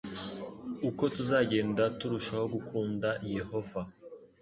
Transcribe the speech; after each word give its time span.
uko 0.89 1.03
tuzagenda 1.15 1.83
turushaho 1.99 2.45
gukunda 2.55 3.09
yehova 3.35 3.81